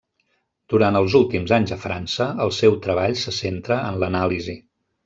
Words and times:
Durant 0.73 0.95
els 0.99 1.17
últims 1.19 1.53
anys 1.59 1.75
a 1.75 1.79
França 1.83 2.29
el 2.47 2.55
seu 2.63 2.81
treball 2.87 3.17
se 3.27 3.39
centra 3.43 3.79
en 3.93 4.05
l'anàlisi. 4.05 4.63